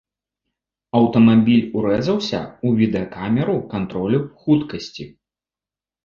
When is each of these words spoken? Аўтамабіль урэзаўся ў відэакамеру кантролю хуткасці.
Аўтамабіль 0.99 1.67
урэзаўся 1.81 2.39
ў 2.39 2.67
відэакамеру 2.79 3.55
кантролю 3.75 4.19
хуткасці. 4.39 5.05